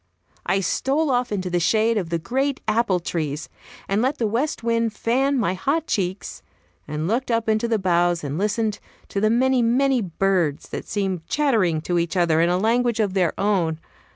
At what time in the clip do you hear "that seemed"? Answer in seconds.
10.69-11.27